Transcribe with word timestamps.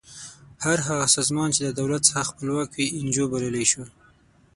هر 0.65 0.77
هغه 0.87 1.05
سازمان 1.15 1.49
چې 1.55 1.61
له 1.67 1.71
دولت 1.79 2.01
څخه 2.07 2.27
خپلواک 2.29 2.69
وي 2.73 2.87
انجو 2.99 3.23
بللی 3.31 3.65
شو. 3.71 3.83